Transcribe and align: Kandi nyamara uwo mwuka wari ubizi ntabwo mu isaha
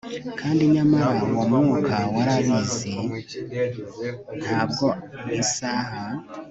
Kandi 0.39 0.63
nyamara 0.73 1.09
uwo 1.25 1.43
mwuka 1.51 1.95
wari 2.15 2.35
ubizi 2.45 2.95
ntabwo 4.41 4.85
mu 5.23 5.29
isaha 5.41 5.99